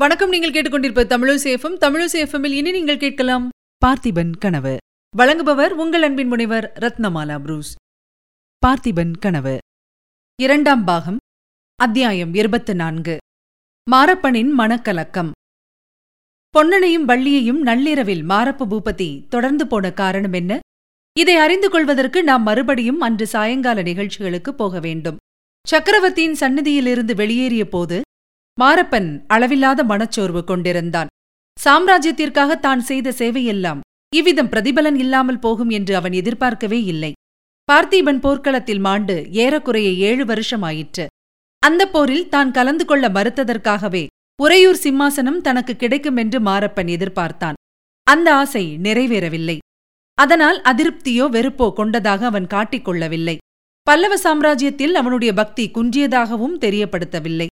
வணக்கம். 0.00 0.28
நீங்கள் 0.28 0.50
கேட்டுக்கொண்டிருப்ப 0.50 1.02
தமிழசேஃபம் 1.12 1.74
தமிழசேஃபமில் 1.80 2.50
இனி 2.50 2.70
நீங்கள் 2.70 2.98
கேட்கலாம் 2.98 3.48
பார்த்திபன் 3.86 4.30
கனவு. 4.38 4.76
வழங்குபவர் 5.18 5.68
உங்கள் 5.68 6.02
அன்பின் 6.02 6.28
முனைவர் 6.28 6.72
ரத்னமாலா 6.80 7.40
புரூஸ். 7.40 7.74
பார்த்திபன் 8.66 9.18
கனவு. 9.18 9.58
இரண்டாம் 10.42 10.84
பாகம். 10.84 11.16
அத்தியாயம் 11.76 12.34
இருபத்து 12.34 12.74
நான்கு. 12.74 13.16
மாரப்பனின் 13.90 14.50
மனக்கலக்கம். 14.58 15.30
பொன்னனையும் 16.58 17.04
வள்ளியையும் 17.04 17.62
நள்ளிரவில் 17.62 18.24
மாரப்ப 18.24 18.68
பூபதி 18.72 19.28
தொடர்ந்து 19.28 19.66
போன 19.66 19.92
காரணம் 19.92 20.32
என்ன? 20.32 20.58
இதை 21.18 21.36
அறிந்து 21.36 21.70
கொள்வதற்கு 21.70 22.22
நாம் 22.24 22.42
மறுபடியும் 22.42 23.00
அன்று 23.00 23.26
சாயங்கால 23.26 23.82
நிகழ்ச்சிகளுக்கு 23.82 24.54
போக 24.54 24.80
வேண்டும். 24.80 25.16
சக்கரவர்த்தியின் 25.68 26.40
சந்நிதியிலிருந்து 26.40 27.14
வெளியேறிய 27.14 27.68
போது 27.68 28.00
மாரப்பன் 28.60 29.10
அளவில்லாத 29.34 29.80
மனச்சோர்வு 29.90 30.42
கொண்டிருந்தான். 30.50 31.10
சாம்ராஜ்யத்திற்காக 31.58 32.52
தான் 32.66 32.82
செய்த 32.88 33.08
சேவையெல்லாம் 33.20 33.80
இவ்விதம் 34.12 34.50
பிரதிபலன் 34.52 34.98
இல்லாமல் 35.04 35.42
போகும் 35.44 35.72
என்று 35.78 35.92
அவன் 35.98 36.14
எதிர்பார்க்கவே 36.20 36.80
இல்லை. 36.92 37.12
பார்த்தீபன் 37.68 38.20
போர்க்களத்தில் 38.24 38.82
மாண்டு 38.86 39.16
ஏறக்குறைய 39.42 39.88
ஏழு 40.08 40.24
வருஷமாயிற்று. 40.30 41.04
அந்த 41.62 41.82
போரில் 41.94 42.30
தான் 42.34 42.50
கலந்து 42.56 42.84
கொள்ள 42.90 43.04
மறுத்ததற்காகவே 43.16 44.04
உறையூர் 44.38 44.80
சிம்மாசனம் 44.84 45.40
தனக்கு 45.46 45.72
கிடைக்கும் 45.82 46.18
என்று 46.22 46.38
மாரப்பன் 46.48 46.90
எதிர்பார்த்தான். 46.96 47.58
அந்த 48.06 48.28
ஆசை 48.42 48.64
நிறைவேறவில்லை. 48.86 49.56
அதனால் 50.18 50.58
அதிருப்தியோ 50.70 51.26
வெறுப்போ 51.36 51.66
கொண்டதாக 51.78 52.26
அவன் 52.30 52.50
காட்டிக்கொள்ளவில்லை 52.54 53.36
பல்லவ 53.86 54.14
சாம்ராஜ்யத்தில் 54.24 54.94
அவனுடைய 55.00 55.30
பக்தி 55.38 55.64
குன்றியதாகவும் 55.76 56.56
தெரியப்படுத்தவில்லை. 56.64 57.46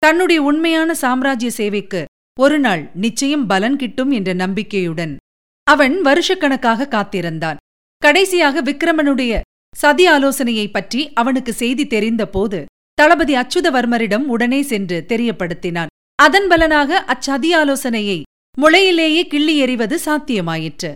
தன்னுடைய 0.00 0.42
உண்மையான 0.42 0.94
சாம்ராஜ்ய 0.94 1.50
சேவைக்கு 1.50 2.04
ஒரு 2.40 2.58
நாள் 2.58 2.90
நிச்சயம் 2.94 3.46
பலன் 3.46 3.76
கிட்டும் 3.76 4.10
என்ற 4.10 4.32
நம்பிக்கையுடன் 4.32 5.16
அவன் 5.62 6.02
வருஷக்கணக்காக 6.02 6.88
காத்திருந்தான். 6.88 7.56
கடைசியாக 7.98 8.62
விக்ரமனுடைய 8.62 9.40
சதி 9.76 10.08
ஆலோசனையைப் 10.08 10.72
பற்றி 10.72 11.12
அவனுக்கு 11.12 11.52
செய்தி 11.52 11.86
தெரிந்தபோது 11.86 12.64
தளபதி 12.94 13.34
அச்சுதவர்மரிடம் 13.36 14.24
உடனே 14.24 14.62
சென்று 14.62 15.04
தெரியப்படுத்தினான். 15.08 15.86
அதன் 16.14 16.48
பலனாக 16.48 17.04
அச்சதி 17.04 17.54
ஆலோசனையை 17.54 18.22
முளையிலேயே 18.58 19.22
கிள்ளி 19.22 19.58
எறிவது 19.58 20.00
சாத்தியமாயிற்று. 20.04 20.94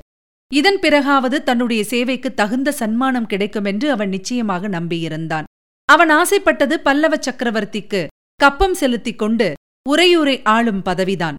இதன் 0.53 0.81
பிறகாவது 0.81 1.43
தன்னுடைய 1.43 1.85
சேவைக்கு 1.85 2.35
தகுந்த 2.35 2.73
சன்மானம் 2.73 3.27
கிடைக்கும் 3.27 3.65
என்று 3.65 3.91
அவன் 3.91 4.09
நிச்சயமாக 4.09 4.69
நம்பியிருந்தான். 4.69 5.45
அவன் 5.85 6.11
ஆசைப்பட்டது 6.11 6.81
பல்லவ 6.81 7.17
சக்கரவர்த்திக்கு 7.17 8.07
கப்பம் 8.41 8.75
செலுத்திக் 8.75 9.19
கொண்டு 9.19 9.47
உரையூரை 9.91 10.37
ஆளும் 10.45 10.83
பதவிதான். 10.85 11.35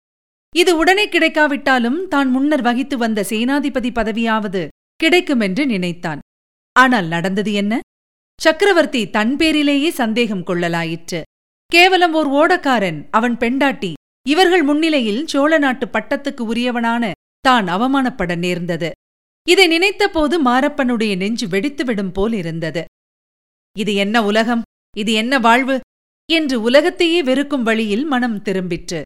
இது 0.56 0.78
உடனே 0.78 1.06
கிடைக்காவிட்டாலும் 1.08 2.08
தான் 2.08 2.30
முன்னர் 2.30 2.62
வகித்து 2.62 2.98
வந்த 2.98 3.26
சேனாதிபதி 3.30 3.90
பதவியாவது 3.92 4.68
கிடைக்கும் 4.96 5.40
என்று 5.40 5.66
நினைத்தான். 5.66 6.20
ஆனால் 6.76 7.08
நடந்தது 7.08 7.54
என்ன? 7.54 7.80
சக்கரவர்த்தி 8.42 9.10
தன் 9.10 9.36
பேரிலேயே 9.36 9.90
சந்தேகம் 9.92 10.44
கொள்ளலாயிற்று. 10.44 11.22
கேவலம் 11.72 12.14
ஓர் 12.14 12.30
ஓடக்காரன் 12.32 13.00
அவன் 13.10 13.38
பெண்டாட்டி 13.38 13.94
இவர்கள் 14.26 14.64
முன்னிலையில் 14.64 15.26
சோழ 15.26 15.58
நாட்டு 15.58 15.86
பட்டத்துக்கு 15.86 16.44
உரியவனான 16.52 17.12
தான் 17.40 17.68
அவமானப்பட 17.68 18.38
நேர்ந்தது. 18.38 18.90
இதை 19.48 19.66
நினைத்தபோது 19.68 20.36
மாரப்பனுடைய 20.44 21.18
நெஞ்சு 21.18 21.48
வெடித்துவிடும் 21.48 22.14
போல் 22.14 22.34
இருந்தது. 22.34 22.84
இது 23.76 23.96
என்ன 23.96 24.24
உலகம்? 24.24 24.62
இது 24.98 25.14
என்ன 25.14 25.40
வாழ்வு? 25.40 25.76
என்று 26.32 26.62
உலகத்தையே 26.62 27.24
வெறுக்கும் 27.24 27.64
வழியில் 27.64 28.06
மனம் 28.06 28.42
திரும்பிற்று. 28.44 29.02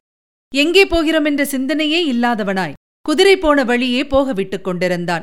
எங்கே 0.54 0.86
போகிறோம் 0.86 1.24
என்ற 1.24 1.44
சிந்தனையே 1.44 2.00
இல்லாதவனாய் 2.12 2.72
குதிரை 3.00 3.36
போன 3.36 3.64
வழியே 3.64 4.06
போக 4.06 4.32
விட்டுக் 4.32 4.64
கொண்டிருந்தான். 4.64 5.22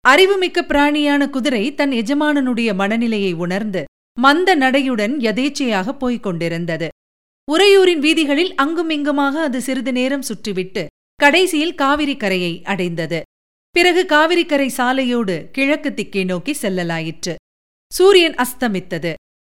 அறிவுமிக்க 0.00 0.62
பிராணியான 0.62 1.30
குதிரை 1.30 1.74
தன் 1.74 1.90
எஜமானனுடைய 1.90 2.74
மனநிலையை 2.74 3.32
உணர்ந்து 3.32 3.84
மந்த 4.20 4.56
நடையுடன் 4.56 5.14
யதேச்சையாக 5.18 5.98
போய்க் 5.98 6.22
கொண்டிருந்தது. 6.22 6.88
உறையூரின் 7.52 7.98
வீதிகளில் 7.98 8.54
அங்குமிங்குமாக 8.54 9.40
அது 9.40 9.60
சிறிது 9.60 9.92
நேரம் 9.92 10.22
சுற்றிவிட்டு 10.22 10.86
கடைசியில் 11.14 11.74
காவிரி 11.74 12.16
கரையை 12.16 12.62
அடைந்தது. 12.64 13.22
பிறகு 13.70 14.06
காவிரிக்கரை 14.08 14.68
சாலையோடு 14.76 15.50
கிழக்கு 15.50 15.94
திக்கை 15.94 16.24
நோக்கி 16.24 16.56
செல்லலாயிற்று. 16.62 17.34
சூரியன் 17.92 18.34
அஸ்தமித்தது. 18.34 19.12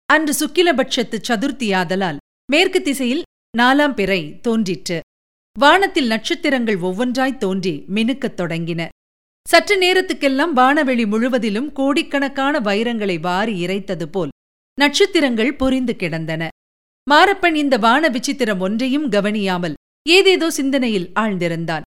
அன்று 0.10 0.34
சுக்கிலபட்சத்து 0.40 1.18
சதுர்த்தியாதலால் 1.28 2.18
மேற்கு 2.52 2.82
திசையில் 2.82 3.24
நாலாம் 3.58 3.94
பிறை 3.94 4.22
தோன்றிற்று. 4.40 4.98
வானத்தில் 5.60 6.08
நட்சத்திரங்கள் 6.08 6.78
ஒவ்வொன்றாய் 6.80 7.38
தோன்றி 7.38 7.74
மினுக்கத் 7.96 8.38
தொடங்கின. 8.38 8.88
சற்று 9.48 9.76
நேரத்துக்கெல்லாம் 9.82 10.54
வானவெளி 10.56 11.06
முழுவதிலும் 11.08 11.72
கோடிக்கணக்கான 11.72 12.60
வைரங்களை 12.60 13.18
வாரி 13.20 13.66
இறைத்தது 13.66 14.06
போல் 14.06 14.34
நட்சத்திரங்கள் 14.78 15.52
பொரிந்து 15.56 15.96
கிடந்தன. 15.96 16.48
மாரப்பன் 17.12 17.54
இந்த 17.54 17.78
வான 17.78 18.10
விசித்திரம் 18.10 18.58
ஒன்றையும் 18.58 19.10
கவனியாமல் 19.10 19.78
ஏதேதோ 20.10 20.50
சிந்தனையில் 20.50 21.12
ஆழ்ந்திருந்தான். 21.20 21.86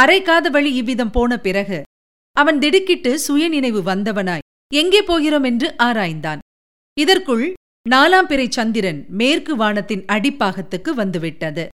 அரைக்காத 0.00 0.46
வழி 0.50 0.70
இவ்விதம் 0.74 1.10
போன 1.10 1.38
பிறகு 1.38 1.82
அவன் 2.36 2.58
திடுக்கிட்டு 2.58 3.18
சுயநினைவு 3.18 3.80
வந்தவனாய் 3.82 4.46
எங்கே 4.74 5.02
போகிறோம்? 5.02 5.42
என்று 5.42 5.68
ஆராய்ந்தான். 5.78 6.40
இதற்குள் 7.00 7.52
நாலாம் 7.90 8.26
பிறை 8.26 8.50
சந்திரன் 8.50 9.04
மேற்கு 9.08 9.56
வானத்தின் 9.56 10.04
அடிப்பாகத்துக்கு 10.04 10.90
வந்துவிட்டது. 10.90 11.68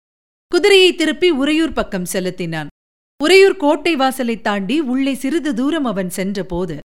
குதிரையை 0.49 0.95
திருப்பி 0.95 1.31
உறையூர் 1.31 1.73
பக்கம் 1.73 2.05
செலுத்தினான். 2.05 2.67
உறையூர் 3.23 3.57
கோட்டை 3.57 3.97
வாசலை 3.97 4.41
தாண்டி 4.41 4.81
உள்ளே 4.81 5.15
சிறிது 5.15 5.55
தூரம் 5.55 5.85
அவன் 5.85 6.11
சென்றபோது 6.11 6.79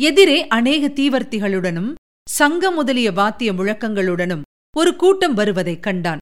எதிரே 0.00 0.48
அநேக 0.48 0.88
தீவர்த்திகளுடனும் 0.88 1.94
சங்க 2.30 2.70
முதலிய 2.70 3.12
வாத்திய 3.12 3.52
முழக்கங்களுடனும் 3.52 4.42
ஒரு 4.76 4.96
கூட்டம் 4.96 5.34
வருவதைக் 5.34 5.82
கண்டான். 5.82 6.18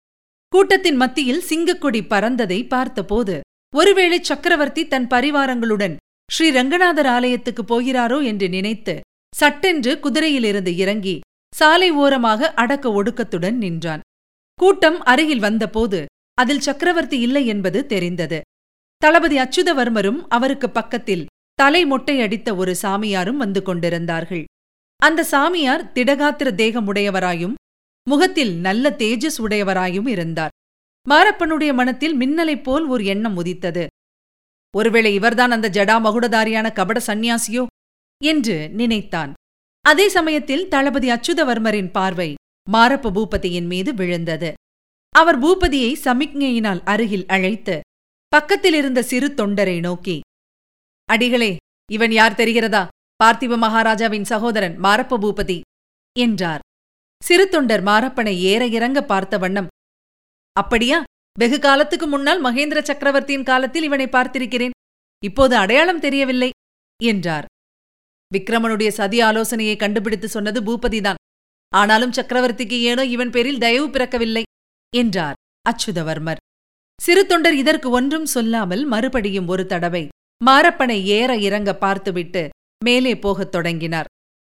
கூட்டத்தின் 0.49 0.97
மத்தியில் 0.97 1.45
சிங்கக்கொடி 1.49 2.01
பறந்ததை 2.01 2.69
பார்த்தபோது 2.69 3.41
ஒருவேளை 3.77 4.19
சக்கரவர்த்தி 4.23 4.89
தன் 4.89 5.07
பரிவாரங்களுடன் 5.07 5.97
ஸ்ரீ 6.33 6.51
ரங்கநாதர் 6.51 7.07
ஆலயத்துக்கு 7.07 7.65
போகிறாரோ? 7.65 8.25
என்று 8.25 8.49
நினைத்து 8.49 9.01
சட்டென்று 9.37 9.99
குதிரையிலிருந்து 10.03 10.77
இறங்கி 10.77 11.21
சாலை 11.61 11.91
ஓரமாக 11.91 12.55
அடக்க 12.55 13.03
ஒடுக்கத்துடன் 13.03 13.57
நின்றான். 13.57 14.01
கூட்டம் 14.55 15.03
அருகில் 15.03 15.39
வந்தபோது 15.39 16.07
அதில் 16.35 16.61
சக்கரவர்த்தி 16.61 17.21
இல்லை 17.21 17.47
என்பது 17.47 17.87
தெரிந்தது. 17.87 18.41
தளபதி 18.97 19.39
அச்சுதவர்மரும் 19.39 20.25
அவருக்கு 20.29 20.71
பக்கத்தில் 20.71 21.27
தலை 21.55 21.85
மொட்டையடித்த 21.85 22.57
ஒரு 22.57 22.77
சாமியாரும் 22.83 23.37
வந்து 23.37 23.63
கொண்டிருந்தார்கள். 23.63 24.45
அந்த 24.97 25.25
சாமியார் 25.25 25.93
திடகாத்திர 25.93 26.51
தேகமுடையவராயும் 26.53 27.55
முகத்தில் 28.09 28.55
நல்ல 28.55 28.91
தேஜஸ் 28.91 29.39
உடையவராயும் 29.39 30.09
இருந்தார். 30.09 30.51
மாரப்பனுடைய 31.09 31.75
மனத்தில் 31.75 32.19
மின்னலைப் 32.19 32.63
போல் 32.63 32.87
ஒரு 32.87 33.05
எண்ணம் 33.05 33.37
உதித்தது. 33.37 33.87
ஒருவேளை 34.77 35.15
இவர்தான் 35.15 35.51
அந்த 35.51 35.71
ஜடா 35.71 35.99
மகுடதாரியான 35.99 36.73
கபட 36.73 37.01
சந்நியாசியோ? 37.07 37.67
என்று 38.25 38.71
நினைத்தான். 38.71 39.33
அதே 39.85 40.07
சமயத்தில் 40.09 40.65
தளபதி 40.69 41.09
அச்சுதவர்மரின் 41.11 41.91
பார்வை 41.97 42.31
மாரப்ப 42.67 43.11
பூபதியின் 43.17 43.69
மீது 43.73 43.91
விழுந்தது. 43.95 44.51
அவர் 45.15 45.39
பூபதியை 45.39 45.93
சமிக்ஞையினால் 46.05 46.83
அருகில் 46.93 47.27
அழைத்து 47.35 47.77
பக்கத்தில் 48.33 48.77
இருந்த 48.81 49.01
சிறு 49.03 49.29
தொண்டரை 49.39 49.77
நோக்கி 49.81 50.17
அடிகளே 51.09 51.51
இவன் 51.89 52.13
யார் 52.19 52.39
தெரிகிறதா? 52.41 52.83
பார்த்திப 53.21 53.57
மகாராஜாவின் 53.65 54.29
சகோதரன் 54.33 54.77
மாரப்ப 54.85 55.19
பூபதி 55.25 55.59
என்றார். 56.17 56.63
சிறு 57.23 57.45
தொண்டர் 57.49 57.83
மாரப்பனை 57.89 58.35
ஏற 58.53 58.63
இறங்க 58.77 58.99
பார்த்த 59.05 59.35
வண்ணம் 59.39 59.69
அப்படியா? 60.57 60.99
வெகு 61.39 61.59
காலத்துக்கு 61.59 62.07
முன்னால் 62.07 62.41
மகேந்திர 62.47 62.81
சக்கரவர்த்தியின் 62.83 63.49
காலத்தில் 63.51 63.87
இவனை 63.89 64.07
பார்த்திருக்கிறேன். 64.07 64.77
இப்போது 65.23 65.55
அடையாளம் 65.57 66.05
தெரியவில்லை 66.07 66.51
என்றார். 67.01 67.47
விக்ரமனுடைய 68.35 68.89
சதி 68.89 69.21
ஆலோசனையை 69.21 69.77
கண்டுபிடித்து 69.77 70.29
சொன்னது 70.29 70.61
பூபதிதான். 70.63 71.21
ஆனாலும் 71.73 72.13
சக்கரவர்த்திக்கு 72.13 72.79
ஏனோ 72.91 73.05
இவன் 73.05 73.31
பேரில் 73.31 73.59
தயவு 73.59 73.89
பிறக்கவில்லை 73.89 74.43
என்றார் 74.97 75.37
அச்சுதவர்மர். 75.67 76.41
சிறு 77.01 77.23
தொண்டர் 77.27 77.57
இதற்கு 77.57 77.91
ஒன்றும் 77.91 78.27
சொல்லாமல் 78.27 78.83
மறுபடியும் 78.85 79.49
ஒரு 79.49 79.67
தடவை 79.67 80.09
மாரப்பனை 80.41 81.03
ஏற 81.19 81.31
இறங்க 81.37 81.71
பார்த்துவிட்டு 81.75 82.43
மேலே 82.85 83.13
போகத் 83.19 83.53
தொடங்கினார். 83.53 84.09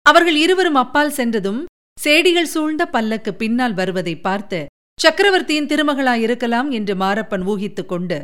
அவர்கள் 0.06 0.36
இருவரும் 0.36 0.76
அப்பால் 0.76 1.12
சென்றதும் 1.12 1.62
சேடிகள் 1.98 2.52
சூழ்ந்த 2.54 2.84
பல்லக்கு 2.86 3.32
பின்னால் 3.34 3.74
வருவதை 3.74 4.16
பார்த்து 4.18 4.60
சக்கரவர்த்தியின் 5.00 5.70
திருமகளாயிருக்கலாம் 5.72 6.70
என்று 6.72 6.94
மாரப்பன் 6.96 7.44
ஊகித்துக் 7.44 7.88
கொண்டு 7.88 8.18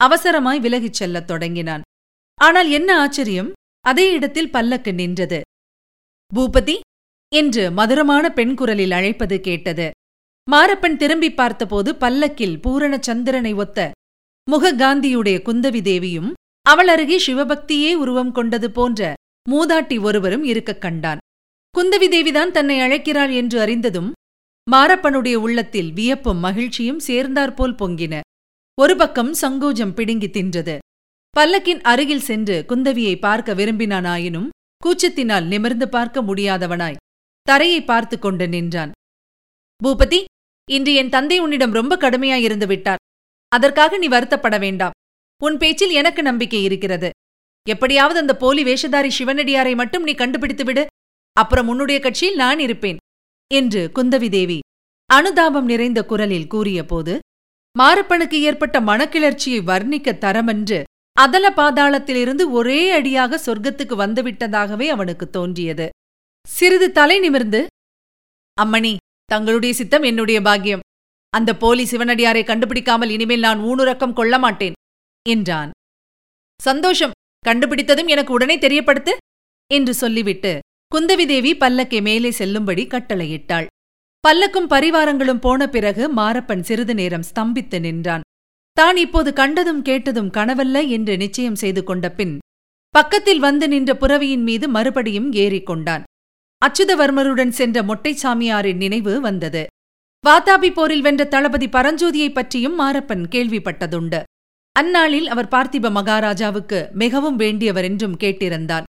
அவசரமாய் 0.00 0.60
விலகிச் 0.60 0.98
செல்லத் 1.00 1.26
தொடங்கினான். 1.26 1.82
ஆனால் 2.38 2.68
என்ன 2.70 2.90
ஆச்சரியம்? 3.00 3.50
அதே 3.90 4.06
இடத்தில் 4.12 4.50
பல்லக்கு 4.50 4.92
நின்றது. 4.94 5.40
பூபதி 6.34 6.76
என்று 7.32 7.70
மதுரமான 7.70 8.24
பெண் 8.32 8.54
குரலில் 8.54 8.90
அழைப்பது 8.90 9.40
கேட்டது. 9.40 9.86
மாரப்பன் 10.50 10.96
திரும்பி 10.96 11.30
பார்த்தபோது 11.34 11.90
பல்லக்கில் 11.96 12.60
பூரண 12.60 12.98
சந்திரனை 13.00 13.52
ஒத்த 13.52 13.90
முககாந்தியுடைய 14.50 15.38
குந்தவி 15.48 15.80
தேவியும் 15.82 16.30
அவள் 16.62 16.88
அருகே 16.88 17.18
சிவபக்தியே 17.26 17.92
உருவம் 17.94 18.32
கொண்டது 18.32 18.70
போன்ற 18.70 19.14
மூதாட்டி 19.50 19.96
ஒருவரும் 20.00 20.44
இருக்கக் 20.44 20.80
கண்டான். 20.80 21.18
குந்தவி 21.74 22.08
தேவிதான் 22.14 22.50
தன்னை 22.50 22.76
அழைக்கிறாள் 22.80 23.32
என்று 23.34 23.60
அறிந்ததும் 23.60 24.12
மாரப்பனுடைய 24.70 25.34
உள்ளத்தில் 25.34 25.92
வியப்பும் 25.92 26.38
மகிழ்ச்சியும் 26.38 26.98
சேர்ந்தாற்போல் 26.98 27.74
பொங்கின. 27.74 28.20
ஒரு 28.74 28.96
பக்கம் 28.96 29.32
சங்கோஜம் 29.40 29.94
பிடுங்கி 29.94 30.26
தின்றது. 30.26 30.78
பல்லக்கின் 31.36 31.82
அருகில் 31.82 32.26
சென்று 32.28 32.64
குந்தவியை 32.68 33.18
பார்க்க 33.18 33.54
விரும்பினானாயினும் 33.54 34.48
கூச்சத்தினால் 34.84 35.46
நிமிர்ந்து 35.46 35.88
பார்க்க 35.88 36.22
முடியாதவனாய் 36.22 36.98
தரையை 37.42 37.80
பார்த்து 37.84 38.18
கொண்டு 38.18 38.48
நின்றான். 38.48 38.90
பூபதி 39.84 40.20
இன்று 40.68 40.94
என் 40.94 41.08
தந்தை 41.08 41.38
உன்னிடம் 41.38 41.72
ரொம்ப 41.72 41.96
கடுமையாயிருந்து 41.96 42.66
விட்டார். 42.66 43.02
அதற்காக 43.48 43.98
நீ 43.98 44.08
வருத்தப்பட 44.08 44.58
வேண்டாம். 44.58 44.96
உன் 45.42 45.56
பேச்சில் 45.56 45.90
எனக்கு 45.90 46.22
நம்பிக்கை 46.22 46.62
இருக்கிறது. 46.62 47.10
எப்படியாவது 47.66 48.18
அந்த 48.20 48.36
போலி 48.36 48.62
வேஷதாரி 48.64 49.10
சிவனடியாரை 49.18 49.74
மட்டும் 49.74 50.02
நீ 50.02 50.14
கண்டுபிடித்து 50.14 50.64
விடு. 50.64 50.84
அப்புறம் 51.36 51.68
உன்னுடைய 51.68 52.00
கட்சியில் 52.00 52.36
நான் 52.36 52.58
இருப்பேன் 52.58 53.00
என்று 53.50 53.90
குந்தவி 53.94 54.28
தேவி 54.28 54.58
அனுதாபம் 55.10 55.64
நிறைந்த 55.64 56.00
குரலில் 56.04 56.46
கூறியபோது 56.46 57.14
மாரப்பனுக்கு 57.78 58.38
ஏற்பட்ட 58.40 58.76
மனக்கிளர்ச்சியை 58.80 59.60
வர்ணிக்க 59.64 60.12
தரமென்று 60.24 60.78
அதல 61.24 61.46
பாதாளத்திலிருந்து 61.56 62.44
ஒரே 62.58 62.80
அடியாக 62.90 63.38
சொர்க்கத்துக்கு 63.46 63.94
வந்துவிட்டதாகவே 64.02 64.86
அவனுக்கு 64.88 65.26
தோன்றியது. 65.30 65.86
சிறிது 66.46 66.88
தலை 66.98 67.16
நிமிர்ந்து 67.18 67.60
அம்மணி 68.58 68.92
தங்களுடைய 69.24 69.72
சித்தம் 69.74 70.02
என்னுடைய 70.02 70.38
பாக்கியம். 70.42 70.84
அந்த 71.32 71.50
போலி 71.56 71.84
சிவனடியாரை 71.90 72.42
கண்டுபிடிக்காமல் 72.44 73.10
இனிமேல் 73.10 73.46
நான் 73.46 73.60
ஊனுறக்கம் 73.60 74.16
கொள்ள 74.20 74.34
மாட்டேன் 74.38 74.76
என்றான். 75.26 75.70
சந்தோஷம். 76.60 77.14
கண்டுபிடித்ததும் 77.44 78.10
எனக்கு 78.14 78.32
உடனே 78.32 78.56
தெரியப்படுத்து 78.58 79.12
என்று 79.70 79.92
சொல்லிவிட்டு 79.94 80.52
குந்தவி 80.94 81.24
தேவி 81.26 81.52
பல்லக்கை 81.54 82.00
மேலே 82.02 82.30
செல்லும்படி 82.30 82.84
கட்டளையிட்டாள். 82.86 83.68
பல்லக்கும் 84.24 84.70
பரிவாரங்களும் 84.72 85.44
போன 85.44 85.68
பிறகு 85.68 86.02
மாரப்பன் 86.14 86.66
சிறிது 86.68 86.94
நேரம் 86.94 87.28
ஸ்தம்பித்து 87.30 87.78
நின்றான். 87.80 88.24
தான் 88.76 88.96
இப்போது 88.96 89.32
கண்டதும் 89.32 89.82
கேட்டதும் 89.82 90.30
கனவல்ல 90.30 90.88
என்று 90.88 91.16
நிச்சயம் 91.16 91.54
செய்து 91.54 91.84
கொண்ட 91.84 92.06
பின் 92.10 92.38
பக்கத்தில் 92.94 93.38
வந்து 93.38 93.68
நின்ற 93.68 93.90
புறவியின் 93.94 94.42
மீது 94.42 94.68
மறுபடியும் 94.68 95.32
ஏறிக்கொண்டான் 95.32 96.04
அச்சுதவர்மருடன் 96.62 97.48
சென்ற 97.48 97.82
மொட்டைச்சாமியாரின் 97.82 98.76
நினைவு 98.76 99.20
வந்தது. 99.20 99.66
வாதாபி 100.24 100.70
போரில் 100.72 101.00
வென்ற 101.00 101.24
தளபதி 101.24 101.66
பரஞ்சோதியைப் 101.66 102.34
பற்றியும் 102.34 102.80
மாரப்பன் 102.80 103.22
கேள்விப்பட்டதுண்டு. 103.30 104.22
அந்நாளில் 104.76 105.28
அவர் 105.28 105.48
பார்த்திப 105.48 105.90
மகாராஜாவுக்கு 105.90 106.80
மிகவும் 106.92 107.38
வேண்டியவர் 107.38 107.82
என்றும் 107.82 108.16
கேட்டிருந்தான். 108.16 108.82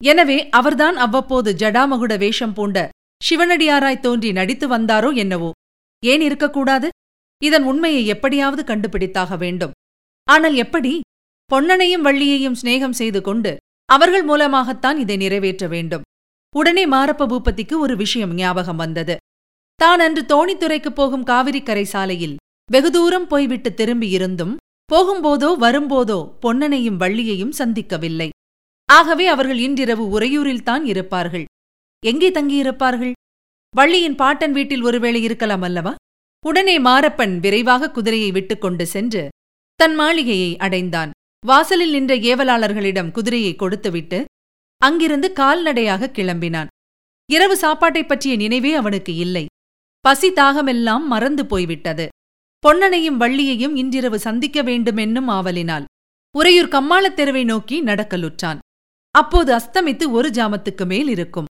எனவே 0.00 0.48
அவர்தான் 0.48 0.96
அவ்வப்போது 0.96 1.52
ஜடாமகுட 1.52 2.18
வேஷம் 2.18 2.52
பூண்ட 2.52 2.88
சிவனடியாராய் 3.20 4.00
தோன்றி 4.00 4.32
நடித்து 4.32 4.66
வந்தாரோ 4.68 5.14
என்னவோ? 5.14 5.50
ஏன் 6.02 6.20
இருக்கக்கூடாது? 6.20 6.88
இதன் 7.44 7.62
உண்மையை 7.62 8.06
எப்படியாவது 8.06 8.62
கண்டுபிடித்தாக 8.64 9.38
வேண்டும். 9.38 9.70
ஆனால் 10.24 10.54
எப்படி? 10.54 11.00
பொன்னனையும் 11.54 12.00
வள்ளியையும் 12.00 12.56
சிநேகம் 12.62 12.90
செய்து 12.90 13.20
கொண்டு 13.20 13.56
அவர்கள் 13.84 14.22
மூலமாகத்தான் 14.22 14.98
இதை 14.98 15.16
நிறைவேற்ற 15.16 15.66
வேண்டும். 15.66 16.02
உடனே 16.56 16.88
மாரப்ப 16.88 17.26
பூபதிக்கு 17.26 17.78
ஒரு 17.78 17.96
விஷயம் 17.96 18.34
ஞாபகம் 18.34 18.76
வந்தது. 18.76 19.16
தான் 19.74 20.00
அன்று 20.00 20.22
தோணித்துறைக்குப் 20.22 20.94
போகும் 20.94 21.26
காவிரிக்கரை 21.26 21.82
சாலையில் 21.82 22.36
வெகு 22.70 22.90
தூரம் 22.90 23.26
போய்விட்டு 23.26 23.70
திரும்பியிருந்தும் 23.70 24.56
போகும்போதோ 24.92 25.50
வரும்போதோ 25.60 26.18
பொன்னனையும் 26.42 26.96
வள்ளியையும் 26.96 27.52
சந்திக்கவில்லை. 27.58 28.28
ஆகவே 28.86 29.26
அவர்கள் 29.26 29.58
இன்றிரவு 29.58 30.20
உறையூரில்தான் 30.20 30.82
இருப்பார்கள். 30.82 31.44
எங்கே 32.06 32.30
தங்கியிருப்பார்கள்? 32.30 33.12
வள்ளியின் 33.76 34.14
பாட்டன் 34.14 34.52
வீட்டில் 34.52 34.82
ஒருவேளை 34.82 35.22
இருக்கலாம் 35.22 35.62
அல்லவா? 35.62 35.94
உடனே 36.46 36.78
மாரப்பன் 36.78 37.38
விரைவாக 37.38 37.90
குதிரையை 37.90 38.30
விட்டுக்கொண்டு 38.30 38.86
சென்று 38.86 39.28
தன் 39.74 39.94
மாளிகையை 39.94 40.56
அடைந்தான். 40.56 41.10
வாசலில் 41.46 41.90
நின்ற 41.90 42.16
ஏவலாளர்களிடம் 42.16 43.10
குதிரையை 43.10 43.56
கொடுத்துவிட்டு 43.56 44.24
அங்கிருந்து 44.76 45.32
கால்நடையாக 45.32 46.06
கிளம்பினான். 46.06 46.66
இரவு 47.32 47.56
சாப்பாட்டைப் 47.56 48.08
பற்றிய 48.08 48.36
நினைவே 48.36 48.74
அவனுக்கு 48.74 49.14
இல்லை. 49.14 49.46
பசி 50.00 50.32
தாகமெல்லாம் 50.32 51.06
மறந்து 51.06 51.46
போய்விட்டது. 51.46 52.08
பொன்னனையும் 52.66 53.16
வள்ளியையும் 53.16 53.76
இன்றிரவு 53.76 54.18
சந்திக்க 54.18 54.62
வேண்டுமென்னும் 54.62 55.28
ஆவலினால் 55.28 55.84
உறையூர் 56.36 56.68
கம்மாளத் 56.68 57.14
தெருவை 57.14 57.44
நோக்கி 57.44 57.84
நடக்கலுற்றான். 57.84 58.58
அப்போது 59.10 59.56
அஸ்தமித்து 59.56 60.10
ஒரு 60.10 60.28
ஜாமத்துக்கு 60.28 60.86
மேல் 60.86 61.08
இருக்கும். 61.08 61.46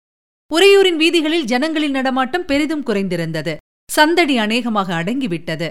உறையூரின் 0.55 0.97
வீதிகளில் 0.97 1.45
ஜனங்களின் 1.45 1.91
நடமாட்டம் 1.91 2.45
பெரிதும் 2.45 2.85
குறைந்திருந்தது. 2.85 3.57
சந்தடி 3.99 4.35
அநேகமாக 4.39 4.89
அடங்கிவிட்டது. 5.01 5.69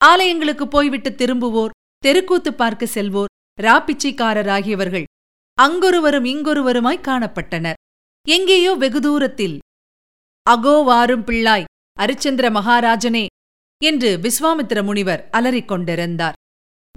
ஆலயங்களுக்கு 0.00 0.64
போய்விட்டு 0.64 1.10
திரும்புவோர் 1.10 1.76
தெருக்கூத்து 1.98 2.50
பார்க்க 2.54 2.94
செல்வோர் 2.94 3.32
ராப்பிச்சைக்காரராகியவர்கள் 3.62 5.06
அங்கொருவரும் 5.58 6.26
இங்கொருவருமாய் 6.32 7.04
காணப்பட்டனர். 7.08 7.78
எங்கேயோ 8.28 8.72
வெகு 8.82 9.00
தூரத்தில் 9.00 9.56
அகோ 10.46 10.74
வாரும் 10.84 11.24
பிள்ளாய் 11.24 11.68
அரிச்சந்திர 11.98 12.46
மகாராஜனே 12.58 13.24
என்று 13.82 14.10
விஸ்வாமித்திர 14.24 14.80
முனிவர் 14.84 15.22
அலறிக் 15.30 15.68
கொண்டிருந்தார். 15.68 16.36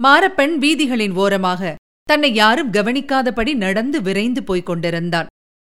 மாரப்பெண் 0.00 0.56
வீதிகளின் 0.64 1.14
ஓரமாக 1.14 1.74
தன்னை 2.08 2.30
யாரும் 2.34 2.72
கவனிக்காதபடி 2.72 3.52
நடந்து 3.64 3.98
விரைந்து 4.02 4.42
போய்க் 4.44 4.66
கொண்டிருந்தான். 4.66 5.30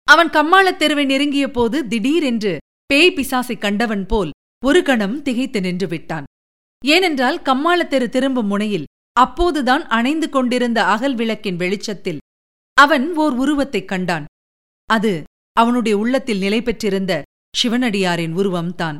அவன் 0.07 0.30
கம்மாளத் 0.30 0.80
தெருவை 0.81 1.06
நெருங்கிய 1.06 1.48
போது 1.51 1.77
திடீரென்று 1.88 2.53
பேய் 2.86 3.15
பிசாசைக் 3.15 3.63
கண்டவன் 3.65 4.06
போல் 4.06 4.31
ஒரு 4.65 4.83
கணம் 4.83 5.21
திகைத்து 5.21 5.61
நின்று 5.61 5.87
விட்டான். 5.87 6.23
ஏனென்றால் 6.85 7.41
கம்மாளத் 7.41 7.87
தெரு 7.87 8.09
திரும்பும் 8.09 8.47
முனையில் 8.47 8.85
அப்போதுதான் 9.13 9.87
அணைந்து 9.87 10.29
கொண்டிருந்த 10.29 10.85
அகல் 10.85 11.15
விளக்கின் 11.15 11.55
வெளிச்சத்தில் 11.55 12.17
அவன் 12.73 13.15
ஓர் 13.15 13.33
உருவத்தைக் 13.33 13.87
கண்டான். 13.87 14.25
அது 14.85 15.23
அவனுடைய 15.53 15.97
உள்ளத்தில் 15.97 16.37
நிலை 16.37 16.61
பெற்றிருந்த 16.61 17.21
சிவனடியாரின் 17.63 18.35
உருவம்தான். 18.35 18.97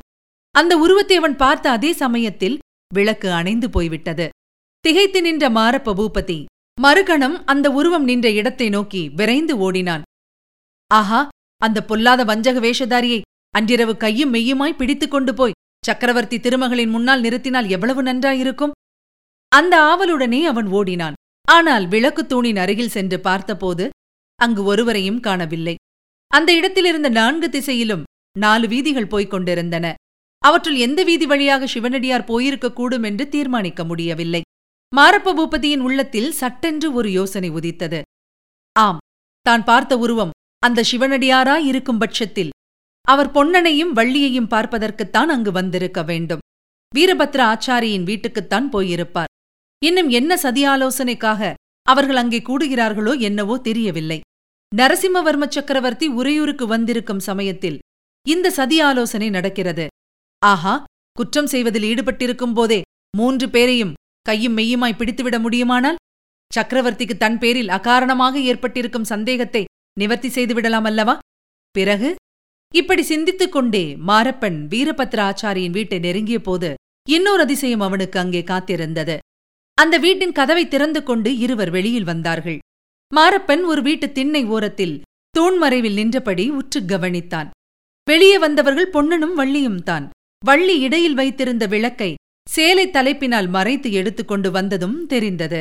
அந்த 0.50 0.78
உருவத்தை 0.78 1.16
அவன் 1.16 1.36
பார்த்த 1.36 1.70
அதே 1.70 1.92
சமயத்தில் 1.92 2.58
விளக்கு 2.94 3.32
அணைந்து 3.32 3.70
போய்விட்டது. 3.70 4.28
திகைத்து 4.80 5.22
நின்ற 5.22 5.48
மாரப்ப 5.48 5.94
பூபதி 5.94 6.44
மறுகணம் 6.80 7.42
அந்த 7.46 7.70
உருவம் 7.70 8.04
நின்ற 8.04 8.30
இடத்தை 8.30 8.68
நோக்கி 8.68 9.08
விரைந்து 9.08 9.58
ஓடினான். 9.58 10.02
ஆஹா! 10.86 11.28
அந்த 11.56 11.84
பொல்லாத 11.84 12.24
வஞ்சக 12.24 12.60
வேஷதாரியை 12.60 13.20
அன்றிரவு 13.56 13.96
கையும் 13.96 14.34
மெய்யுமாய் 14.34 14.76
பிடித்துக் 14.76 15.10
கொண்டு 15.10 15.34
போய் 15.34 15.52
சக்கரவர்த்தி 15.84 16.36
திருமகளின் 16.36 16.88
முன்னால் 16.88 17.22
நிறுத்தினால் 17.22 17.68
எவ்வளவு 17.68 18.02
நன்றாயிருக்கும்? 18.02 18.70
அந்த 19.48 19.80
ஆவலுடனே 19.80 20.42
அவன் 20.42 20.66
ஓடினான். 20.66 21.14
ஆனால் 21.48 21.88
விளக்குத் 21.88 22.28
தூணின் 22.28 22.56
அருகில் 22.56 22.88
சென்று 22.88 23.20
பார்த்தபோது 23.20 23.88
அங்கு 24.36 24.64
ஒருவரையும் 24.64 25.20
காணவில்லை. 25.20 25.74
அந்த 26.28 26.54
இடத்திலிருந்த 26.54 27.08
நான்கு 27.08 27.50
திசையிலும் 27.50 28.02
நாலு 28.38 28.68
வீதிகள் 28.68 29.06
போய்க் 29.06 29.30
கொண்டிருந்தன. 29.30 29.94
அவற்றுள் 30.38 30.76
எந்த 30.76 31.04
வீதி 31.04 31.26
வழியாக 31.26 31.66
சிவனடியார் 31.66 32.24
போயிருக்கக்கூடும் 32.24 33.04
என்று 33.04 33.28
தீர்மானிக்க 33.28 33.84
முடியவில்லை. 33.84 34.40
மாரப்ப 34.96 35.34
பூபதியின் 35.34 35.80
உள்ளத்தில் 35.80 36.32
சட்டென்று 36.32 36.92
ஒரு 36.92 37.10
யோசனை 37.10 37.48
உதித்தது. 37.48 38.02
ஆம் 38.72 38.98
தான் 39.40 39.64
பார்த்த 39.64 39.98
உருவம் 39.98 40.30
அந்த 40.58 40.84
சிவனடியாரா 40.92 41.56
இருக்கும் 41.56 41.98
பட்சத்தில் 41.98 42.50
அவர் 43.08 43.30
பொன்னனையும் 43.30 43.92
வள்ளியையும் 43.98 44.50
பார்ப்பதற்குத்தான் 44.54 45.30
அங்கு 45.34 45.52
வந்திருக்க 45.52 46.02
வேண்டும். 46.02 46.42
வீரபத்ர 46.96 47.40
ஆச்சாரியின் 47.52 48.06
வீட்டுக்குத்தான் 48.10 48.66
போயிருப்பார். 48.74 49.30
இன்னும் 49.82 50.08
என்ன 50.08 50.36
சதி 50.36 50.66
ஆலோசனைக்காக 50.66 51.52
அவர்கள் 51.86 52.16
அங்கே 52.16 52.38
கூடுகிறார்களோ 52.38 53.18
என்னவோ 53.18 53.58
தெரியவில்லை. 53.58 54.20
நரசிம்மவர்ம 54.76 55.46
சக்கரவர்த்தி 55.48 56.06
உறையூருக்கு 56.06 56.66
வந்திருக்கும் 56.66 57.24
சமயத்தில் 57.28 57.78
இந்த 58.26 58.50
சதி 58.50 58.80
ஆலோசனை 58.80 59.30
நடக்கிறது. 59.30 59.86
ஆஹா 60.42 60.74
குற்றம் 61.18 61.46
செய்வதில் 61.46 61.82
ஈடுபட்டிருக்கும் 61.82 62.52
போதே 62.52 62.80
மூன்று 63.16 63.50
பேரையும் 63.50 63.92
கையும் 64.28 64.56
மெய்யுமாய் 64.58 64.98
பிடித்துவிட 64.98 65.36
முடியுமானால்? 65.40 66.00
சக்கரவர்த்திக்கு 66.50 67.16
தன் 67.16 67.38
பேரில் 67.38 67.68
அகாரணமாக 67.68 68.34
ஏற்பட்டிருக்கும் 68.50 69.10
சந்தேகத்தை 69.12 69.64
நிவர்த்தி 70.00 70.28
செய்துவிடலாம் 70.28 70.86
அல்லவா? 70.90 71.18
பிறகு? 71.74 72.10
இப்படி 72.74 73.02
சிந்தித்துக் 73.02 73.52
கொண்டே 73.52 73.82
மாரப்பன் 74.08 74.58
வீரபத்ர 74.72 75.18
ஆச்சாரியின் 75.28 75.70
வீட்டை 75.70 75.98
நெருங்கிய 75.98 76.40
போது 76.40 76.74
இன்னொரு 77.08 77.42
அதிசயம் 77.42 77.80
அவனுக்கு 77.80 78.18
அங்கே 78.18 78.42
காத்திருந்தது. 78.42 79.16
அந்த 79.78 79.98
வீட்டின் 79.98 80.32
கதவை 80.32 80.68
திறந்து 80.68 81.02
கொண்டு 81.02 81.30
இருவர் 81.36 81.70
வெளியில் 81.70 82.04
வந்தார்கள். 82.04 82.58
மாரப்பன் 83.16 83.62
ஒரு 83.62 83.82
வீட்டு 83.82 84.06
திண்ணை 84.12 84.44
ஓரத்தில் 84.44 84.94
தூண்மறைவில் 85.38 85.98
நின்றபடி 86.00 86.50
உற்று 86.50 86.80
கவனித்தான். 86.80 87.48
வெளியே 88.10 88.38
வந்தவர்கள் 88.38 88.90
பொன்னனும் 88.90 89.36
வள்ளியும் 89.38 89.82
தான். 89.82 90.06
வள்ளி 90.44 90.76
இடையில் 90.78 91.14
வைத்திருந்த 91.14 91.66
விளக்கை 91.66 92.10
சேலை 92.50 92.86
தலைப்பினால் 92.86 93.48
மறைத்து 93.48 93.92
எடுத்துக்கொண்டு 93.92 94.50
வந்ததும் 94.50 95.06
தெரிந்தது. 95.06 95.60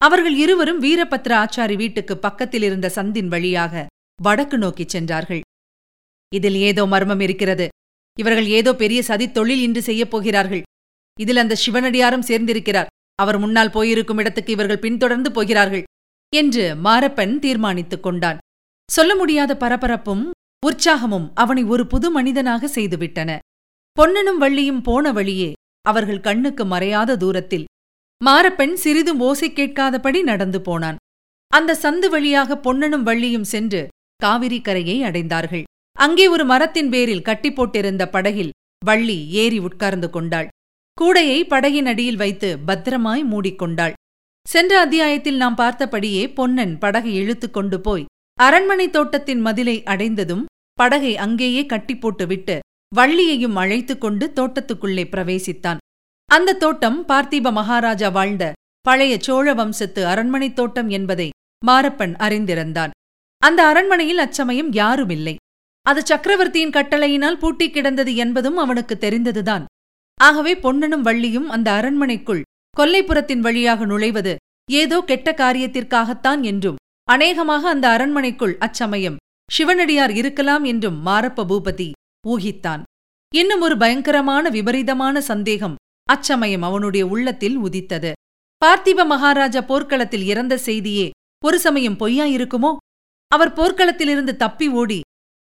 அவர்கள் 0.00 0.36
இருவரும் 0.36 0.82
வீரபத்ர 0.82 1.32
ஆச்சாரி 1.42 1.76
வீட்டுக்கு 1.76 2.18
பக்கத்தில் 2.18 2.62
இருந்த 2.62 2.90
சந்தின் 2.94 3.28
வழியாக 3.28 3.86
வடக்கு 4.22 4.58
நோக்கிச் 4.58 4.88
சென்றார்கள். 4.88 5.42
இதில் 6.34 6.58
ஏதோ 6.68 6.82
மர்மம் 6.86 7.20
இருக்கிறது. 7.20 7.68
இவர்கள் 8.18 8.46
ஏதோ 8.46 8.70
பெரிய 8.74 9.00
சதித் 9.06 9.30
தொழில் 9.30 9.62
இன்று 9.62 9.82
செய்யப் 9.82 10.10
போகிறார்கள். 10.10 10.62
இதில் 11.20 11.36
அந்த 11.36 11.56
சிவனடியாரும் 11.66 12.28
சேர்ந்திருக்கிறார். 12.28 12.90
அவர் 13.14 13.38
முன்னால் 13.38 13.70
போயிருக்கும் 13.70 14.18
இடத்துக்கு 14.18 14.52
இவர்கள் 14.52 14.78
பின்தொடர்ந்து 14.78 15.30
போகிறார்கள் 15.32 15.84
என்று 16.32 16.64
மாரப்பன் 16.84 17.38
தீர்மானித்துக் 17.38 18.02
கொண்டான். 18.02 18.38
சொல்ல 18.92 19.12
முடியாத 19.16 19.52
பரபரப்பும் 19.60 20.24
உற்சாகமும் 20.66 21.28
அவனை 21.34 21.62
ஒரு 21.64 21.86
புது 21.86 22.10
மனிதனாக 22.10 22.66
செய்துவிட்டன. 22.66 23.38
பொன்னனும் 23.92 24.40
வள்ளியும் 24.42 24.82
போன 24.82 25.12
வழியே 25.12 25.52
அவர்கள் 25.82 26.20
கண்ணுக்கு 26.20 26.64
மறையாத 26.64 27.16
தூரத்தில் 27.16 27.64
மாரப்பெண் 28.24 28.74
சிறிதும் 28.74 29.20
ஓசை 29.20 29.48
கேட்காதபடி 29.52 30.22
நடந்து 30.22 30.60
போனான். 30.60 30.98
அந்த 31.50 31.78
சந்து 31.82 32.08
வழியாக 32.08 32.56
பொன்னனும் 32.58 33.06
வள்ளியும் 33.06 33.48
சென்று 33.52 33.82
காவிரி 34.16 34.58
கரையை 34.60 34.96
அடைந்தார்கள். 35.02 35.64
அங்கே 35.96 36.28
ஒரு 36.28 36.44
மரத்தின் 36.44 36.88
பேரில் 36.88 37.22
கட்டி 37.22 37.50
போட்டிருந்த 37.50 38.04
படகில் 38.06 38.50
வள்ளி 38.84 39.18
ஏறி 39.42 39.58
உட்கார்ந்து 39.58 40.10
கொண்டாள். 40.10 40.48
கூடையை 41.00 41.38
படகின் 41.48 41.86
அடியில் 41.86 42.16
வைத்து 42.16 42.48
பத்திரமாய் 42.58 43.22
மூடிக்கொண்டாள். 43.24 43.94
சென்ற 44.46 44.72
அத்தியாயத்தில் 44.80 45.36
நாம் 45.36 45.56
பார்த்தபடியே 45.56 46.34
பொன்னன் 46.34 46.74
படகை 46.78 47.12
இழுத்து 47.14 47.48
கொண்டு 47.50 47.80
போய் 47.80 48.04
அரண்மனை 48.38 48.86
தோட்டத்தின் 48.90 49.42
மதிலை 49.46 49.76
அடைந்ததும் 49.82 50.44
படகை 50.78 51.16
அங்கேயே 51.16 51.62
கட்டி 51.66 51.94
போட்டுவிட்டு 51.96 52.58
வள்ளியையும் 52.92 53.56
அழைத்து 53.56 53.98
கொண்டு 53.98 54.32
தோட்டத்துக்குள்ளே 54.34 55.04
பிரவேசித்தான். 55.10 55.80
அந்த 56.30 56.56
தோட்டம் 56.56 56.98
பார்த்திப 57.08 57.52
மகாராஜா 57.52 58.08
வாழ்ந்த 58.08 58.52
பழைய 58.82 59.14
சோழ 59.20 59.54
வம்சத்து 59.54 60.06
அரண்மனை 60.06 60.52
தோட்டம் 60.52 60.88
என்பதை 60.88 61.28
மாரப்பன் 61.66 62.14
அறிந்திருந்தான். 62.26 62.92
அந்த 63.42 63.60
அரண்மனையில் 63.66 64.18
அச்சமயம் 64.18 64.70
யாருமில்லை. 64.72 65.34
அது 65.86 66.00
சக்கரவர்த்தியின் 66.04 66.74
கட்டளையினால் 66.76 67.40
பூட்டிக் 67.42 67.72
கிடந்தது 67.72 68.12
என்பதும் 68.14 68.56
அவனுக்கு 68.56 68.94
தெரிந்ததுதான். 68.98 69.64
ஆகவே 70.20 70.52
பொன்னனும் 70.56 71.04
வள்ளியும் 71.04 71.48
அந்த 71.54 71.68
அரண்மனைக்குள் 71.72 72.46
கொல்லைப்புறத்தின் 72.76 73.42
வழியாக 73.46 73.86
நுழைவது 73.86 74.32
ஏதோ 74.72 74.96
கெட்ட 75.00 75.28
காரியத்திற்காகத்தான் 75.32 76.42
என்றும் 76.42 76.80
அநேகமாக 77.08 77.62
அந்த 77.68 77.86
அரண்மனைக்குள் 77.88 78.54
அச்சமயம் 78.58 79.20
சிவனடியார் 79.48 80.12
இருக்கலாம் 80.20 80.64
என்றும் 80.64 80.98
மாரப்ப 81.06 81.44
பூபதி 81.50 81.88
ஊகித்தான். 82.26 82.82
இன்னும் 83.32 83.60
ஒரு 83.60 83.76
பயங்கரமான 83.76 84.50
விபரீதமான 84.50 85.20
சந்தேகம் 85.20 85.74
அச்சமயம் 86.08 86.64
அவனுடைய 86.68 87.04
உள்ளத்தில் 87.06 87.56
உதித்தது. 87.56 88.10
பார்த்திப 88.62 89.04
மகாராஜா 89.06 89.60
போர்க்களத்தில் 89.60 90.24
இறந்த 90.24 90.54
செய்தியே 90.58 91.06
ஒரு 91.42 91.58
சமயம் 91.58 91.98
பொய்யாயிருக்குமோ? 92.00 92.70
அவர் 93.32 93.52
போர்க்களத்திலிருந்து 93.52 94.32
தப்பி 94.36 94.66
ஓடி 94.80 95.00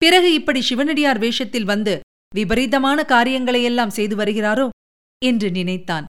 பிறகு 0.03 0.33
இப்படி 0.33 0.61
சிவனடியார் 0.61 1.19
வேஷத்தில் 1.19 1.69
வந்து 1.71 1.99
விபரீதமான 2.35 3.05
காரியங்களையெல்லாம் 3.07 3.95
செய்து 3.97 4.15
வருகிறாரோ 4.15 4.69
என்று 5.25 5.51
நினைத்தான். 5.51 6.05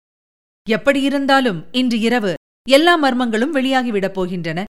எப்படியிருந்தாலும் 0.70 1.60
இன்று 1.72 1.98
இரவு 1.98 2.32
எல்லா 2.68 2.94
மர்மங்களும் 3.02 3.54
வெளியாகிவிடப் 3.56 4.16
போகின்றன. 4.18 4.64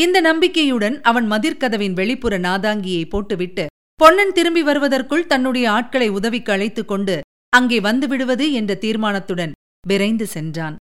இந்த 0.00 0.20
நம்பிக்கையுடன் 0.20 0.96
அவன் 1.00 1.26
மதிர்கதவின் 1.30 1.92
வெளிப்புற 1.92 2.38
நாதாங்கியை 2.38 3.08
போட்டுவிட்டு 3.08 3.66
பொன்னன் 3.94 4.32
திரும்பி 4.32 4.62
வருவதற்குள் 4.62 5.26
தன்னுடைய 5.26 5.66
ஆட்களை 5.70 6.08
உதவிக்கு 6.08 6.52
அழைத்துக் 6.52 6.88
கொண்டு 6.88 7.20
அங்கே 7.48 7.80
வந்து 7.80 8.08
விடுவது 8.08 8.52
என்ற 8.52 8.74
தீர்மானத்துடன் 8.74 9.52
விரைந்து 9.86 10.26
சென்றான். 10.26 10.76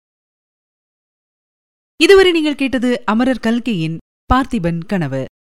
இதுவரை 2.03 2.33
நீங்கள் 2.33 2.61
கேட்டது 2.63 3.03
அமரர் 3.05 3.45
கல்கையின் 3.47 3.99
பார்த்திபன் 4.35 4.83
கனவு. 4.87 5.25